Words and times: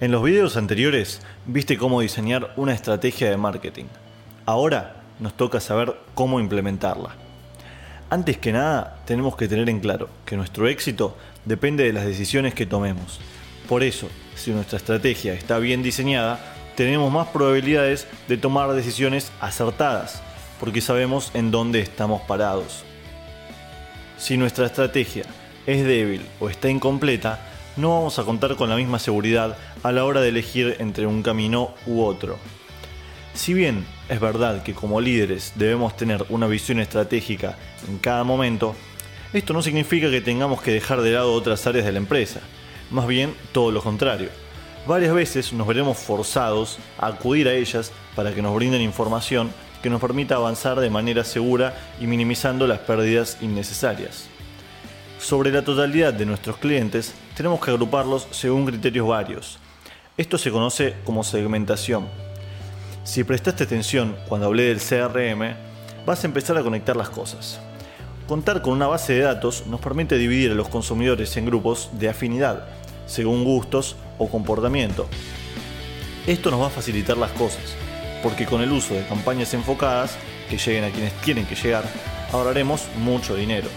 En 0.00 0.12
los 0.12 0.22
videos 0.22 0.56
anteriores 0.56 1.20
viste 1.44 1.76
cómo 1.76 2.00
diseñar 2.00 2.52
una 2.54 2.72
estrategia 2.72 3.30
de 3.30 3.36
marketing. 3.36 3.86
Ahora 4.46 5.02
nos 5.18 5.36
toca 5.36 5.58
saber 5.58 5.96
cómo 6.14 6.38
implementarla. 6.38 7.16
Antes 8.08 8.38
que 8.38 8.52
nada, 8.52 9.00
tenemos 9.06 9.34
que 9.34 9.48
tener 9.48 9.68
en 9.68 9.80
claro 9.80 10.08
que 10.24 10.36
nuestro 10.36 10.68
éxito 10.68 11.16
depende 11.44 11.82
de 11.82 11.92
las 11.92 12.06
decisiones 12.06 12.54
que 12.54 12.64
tomemos. 12.64 13.18
Por 13.68 13.82
eso, 13.82 14.08
si 14.36 14.52
nuestra 14.52 14.76
estrategia 14.76 15.34
está 15.34 15.58
bien 15.58 15.82
diseñada, 15.82 16.38
tenemos 16.76 17.12
más 17.12 17.26
probabilidades 17.28 18.06
de 18.28 18.36
tomar 18.36 18.70
decisiones 18.74 19.32
acertadas, 19.40 20.22
porque 20.60 20.80
sabemos 20.80 21.32
en 21.34 21.50
dónde 21.50 21.80
estamos 21.80 22.22
parados. 22.22 22.84
Si 24.16 24.36
nuestra 24.36 24.66
estrategia 24.66 25.24
es 25.66 25.84
débil 25.84 26.24
o 26.38 26.48
está 26.48 26.70
incompleta, 26.70 27.40
no 27.78 27.90
vamos 27.94 28.18
a 28.18 28.24
contar 28.24 28.56
con 28.56 28.68
la 28.68 28.76
misma 28.76 28.98
seguridad 28.98 29.56
a 29.84 29.92
la 29.92 30.04
hora 30.04 30.20
de 30.20 30.30
elegir 30.30 30.76
entre 30.80 31.06
un 31.06 31.22
camino 31.22 31.74
u 31.86 32.02
otro. 32.02 32.36
Si 33.34 33.54
bien 33.54 33.86
es 34.08 34.18
verdad 34.18 34.64
que 34.64 34.74
como 34.74 35.00
líderes 35.00 35.52
debemos 35.54 35.96
tener 35.96 36.26
una 36.28 36.48
visión 36.48 36.80
estratégica 36.80 37.56
en 37.88 37.98
cada 37.98 38.24
momento, 38.24 38.74
esto 39.32 39.52
no 39.52 39.62
significa 39.62 40.10
que 40.10 40.20
tengamos 40.20 40.60
que 40.60 40.72
dejar 40.72 41.02
de 41.02 41.12
lado 41.12 41.32
otras 41.32 41.66
áreas 41.68 41.86
de 41.86 41.92
la 41.92 41.98
empresa, 41.98 42.40
más 42.90 43.06
bien 43.06 43.32
todo 43.52 43.70
lo 43.70 43.80
contrario. 43.80 44.30
Varias 44.88 45.14
veces 45.14 45.52
nos 45.52 45.66
veremos 45.66 45.98
forzados 45.98 46.78
a 46.98 47.06
acudir 47.06 47.46
a 47.46 47.54
ellas 47.54 47.92
para 48.16 48.34
que 48.34 48.42
nos 48.42 48.56
brinden 48.56 48.80
información 48.80 49.52
que 49.82 49.90
nos 49.90 50.00
permita 50.00 50.34
avanzar 50.34 50.80
de 50.80 50.90
manera 50.90 51.22
segura 51.22 51.78
y 52.00 52.08
minimizando 52.08 52.66
las 52.66 52.80
pérdidas 52.80 53.38
innecesarias. 53.40 54.26
Sobre 55.20 55.52
la 55.52 55.62
totalidad 55.62 56.12
de 56.12 56.26
nuestros 56.26 56.56
clientes, 56.56 57.14
tenemos 57.38 57.60
que 57.60 57.70
agruparlos 57.70 58.26
según 58.32 58.66
criterios 58.66 59.06
varios. 59.06 59.60
Esto 60.16 60.38
se 60.38 60.50
conoce 60.50 60.96
como 61.04 61.22
segmentación. 61.22 62.08
Si 63.04 63.22
prestaste 63.22 63.62
atención 63.62 64.16
cuando 64.28 64.48
hablé 64.48 64.64
del 64.64 64.80
CRM, 64.80 65.54
vas 66.04 66.24
a 66.24 66.26
empezar 66.26 66.58
a 66.58 66.64
conectar 66.64 66.96
las 66.96 67.10
cosas. 67.10 67.60
Contar 68.26 68.60
con 68.60 68.72
una 68.72 68.88
base 68.88 69.12
de 69.12 69.20
datos 69.20 69.68
nos 69.68 69.78
permite 69.80 70.18
dividir 70.18 70.50
a 70.50 70.56
los 70.56 70.68
consumidores 70.68 71.36
en 71.36 71.46
grupos 71.46 71.90
de 71.92 72.08
afinidad, 72.08 72.66
según 73.06 73.44
gustos 73.44 73.94
o 74.18 74.28
comportamiento. 74.28 75.06
Esto 76.26 76.50
nos 76.50 76.60
va 76.60 76.66
a 76.66 76.70
facilitar 76.70 77.16
las 77.16 77.30
cosas, 77.30 77.62
porque 78.20 78.46
con 78.46 78.62
el 78.62 78.72
uso 78.72 78.94
de 78.94 79.06
campañas 79.06 79.54
enfocadas 79.54 80.16
que 80.50 80.58
lleguen 80.58 80.82
a 80.82 80.90
quienes 80.90 81.12
tienen 81.20 81.46
que 81.46 81.54
llegar, 81.54 81.84
ahorraremos 82.32 82.82
mucho 82.96 83.36
dinero. 83.36 83.68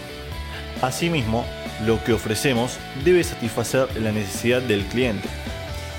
Asimismo, 0.82 1.44
lo 1.86 2.02
que 2.04 2.12
ofrecemos 2.12 2.78
debe 3.04 3.24
satisfacer 3.24 3.88
la 4.00 4.12
necesidad 4.12 4.62
del 4.62 4.84
cliente. 4.86 5.28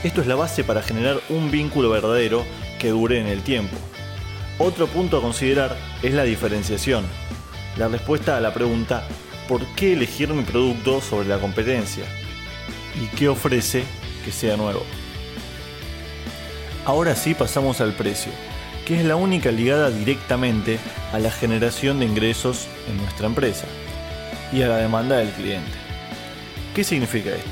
Esto 0.03 0.21
es 0.21 0.27
la 0.27 0.35
base 0.35 0.63
para 0.63 0.81
generar 0.81 1.19
un 1.29 1.51
vínculo 1.51 1.89
verdadero 1.89 2.45
que 2.79 2.89
dure 2.89 3.19
en 3.19 3.27
el 3.27 3.41
tiempo. 3.41 3.75
Otro 4.59 4.87
punto 4.87 5.17
a 5.17 5.21
considerar 5.21 5.75
es 6.01 6.13
la 6.13 6.23
diferenciación, 6.23 7.05
la 7.77 7.87
respuesta 7.87 8.37
a 8.37 8.41
la 8.41 8.53
pregunta 8.53 9.07
¿por 9.47 9.65
qué 9.75 9.93
elegir 9.93 10.29
mi 10.29 10.43
producto 10.43 11.01
sobre 11.01 11.27
la 11.27 11.39
competencia? 11.39 12.05
¿Y 13.01 13.07
qué 13.15 13.29
ofrece 13.29 13.83
que 14.23 14.31
sea 14.31 14.57
nuevo? 14.57 14.83
Ahora 16.85 17.15
sí 17.15 17.33
pasamos 17.33 17.81
al 17.81 17.93
precio, 17.93 18.31
que 18.85 18.99
es 18.99 19.05
la 19.05 19.15
única 19.15 19.51
ligada 19.51 19.89
directamente 19.89 20.79
a 21.13 21.19
la 21.19 21.31
generación 21.31 21.99
de 21.99 22.05
ingresos 22.05 22.67
en 22.89 22.97
nuestra 22.97 23.27
empresa 23.27 23.65
y 24.53 24.61
a 24.61 24.67
la 24.67 24.77
demanda 24.77 25.17
del 25.17 25.29
cliente. 25.29 25.71
¿Qué 26.75 26.83
significa 26.83 27.31
esto? 27.31 27.49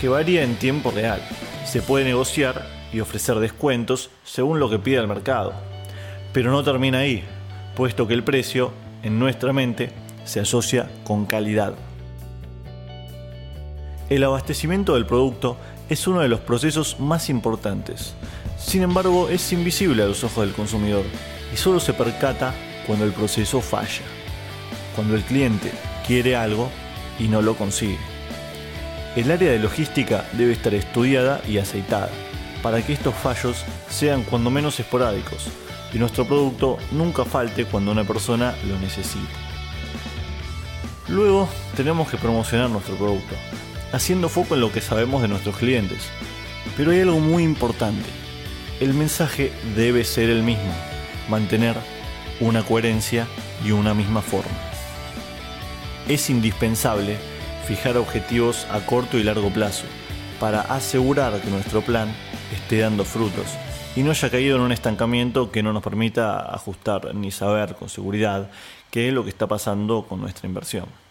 Que 0.00 0.08
varía 0.08 0.42
en 0.44 0.54
tiempo 0.54 0.90
real. 0.92 1.20
Se 1.66 1.82
puede 1.82 2.04
negociar 2.04 2.66
y 2.92 3.00
ofrecer 3.00 3.36
descuentos 3.40 4.10
según 4.24 4.60
lo 4.60 4.70
que 4.70 4.78
pida 4.78 5.00
el 5.00 5.08
mercado. 5.08 5.52
Pero 6.32 6.52
no 6.52 6.62
termina 6.62 6.98
ahí, 6.98 7.24
puesto 7.74 8.06
que 8.06 8.14
el 8.14 8.22
precio, 8.22 8.72
en 9.02 9.18
nuestra 9.18 9.52
mente, 9.52 9.90
se 10.24 10.40
asocia 10.40 10.88
con 11.02 11.26
calidad. 11.26 11.74
El 14.08 14.22
abastecimiento 14.22 14.94
del 14.94 15.06
producto 15.06 15.56
es 15.88 16.06
uno 16.06 16.20
de 16.20 16.28
los 16.28 16.40
procesos 16.40 17.00
más 17.00 17.28
importantes. 17.28 18.14
Sin 18.58 18.82
embargo, 18.82 19.28
es 19.28 19.52
invisible 19.52 20.02
a 20.02 20.06
los 20.06 20.22
ojos 20.22 20.46
del 20.46 20.54
consumidor 20.54 21.04
y 21.52 21.56
solo 21.56 21.80
se 21.80 21.92
percata 21.92 22.54
cuando 22.86 23.04
el 23.04 23.12
proceso 23.12 23.60
falla. 23.60 24.02
Cuando 24.94 25.16
el 25.16 25.22
cliente 25.22 25.72
quiere 26.06 26.36
algo 26.36 26.70
y 27.18 27.28
no 27.28 27.42
lo 27.42 27.56
consigue. 27.56 27.98
El 29.16 29.30
área 29.30 29.50
de 29.50 29.58
logística 29.58 30.24
debe 30.32 30.52
estar 30.52 30.74
estudiada 30.74 31.40
y 31.48 31.58
aceitada 31.58 32.10
para 32.62 32.84
que 32.84 32.92
estos 32.92 33.14
fallos 33.14 33.64
sean 33.88 34.24
cuando 34.24 34.50
menos 34.50 34.80
esporádicos 34.80 35.48
y 35.92 35.98
nuestro 35.98 36.26
producto 36.26 36.78
nunca 36.90 37.24
falte 37.24 37.64
cuando 37.64 37.92
una 37.92 38.04
persona 38.04 38.54
lo 38.66 38.78
necesite. 38.78 39.32
Luego 41.08 41.48
tenemos 41.76 42.10
que 42.10 42.16
promocionar 42.16 42.70
nuestro 42.70 42.96
producto, 42.96 43.34
haciendo 43.92 44.28
foco 44.28 44.54
en 44.54 44.62
lo 44.62 44.72
que 44.72 44.80
sabemos 44.80 45.22
de 45.22 45.28
nuestros 45.28 45.56
clientes. 45.56 46.08
Pero 46.76 46.90
hay 46.90 47.00
algo 47.00 47.20
muy 47.20 47.44
importante. 47.44 48.08
El 48.80 48.94
mensaje 48.94 49.52
debe 49.76 50.02
ser 50.02 50.30
el 50.30 50.42
mismo, 50.42 50.74
mantener 51.28 51.76
una 52.40 52.64
coherencia 52.64 53.28
y 53.64 53.70
una 53.70 53.94
misma 53.94 54.22
forma 54.22 54.73
es 56.08 56.30
indispensable 56.30 57.16
fijar 57.66 57.96
objetivos 57.96 58.66
a 58.70 58.84
corto 58.84 59.18
y 59.18 59.22
largo 59.22 59.50
plazo 59.50 59.84
para 60.38 60.60
asegurar 60.60 61.40
que 61.40 61.50
nuestro 61.50 61.80
plan 61.82 62.14
esté 62.52 62.78
dando 62.78 63.04
frutos 63.04 63.46
y 63.96 64.02
no 64.02 64.10
haya 64.10 64.30
caído 64.30 64.56
en 64.56 64.62
un 64.62 64.72
estancamiento 64.72 65.50
que 65.50 65.62
no 65.62 65.72
nos 65.72 65.82
permita 65.82 66.52
ajustar 66.54 67.14
ni 67.14 67.30
saber 67.30 67.74
con 67.74 67.88
seguridad 67.88 68.50
qué 68.90 69.08
es 69.08 69.14
lo 69.14 69.24
que 69.24 69.30
está 69.30 69.46
pasando 69.46 70.04
con 70.06 70.20
nuestra 70.20 70.48
inversión. 70.48 71.03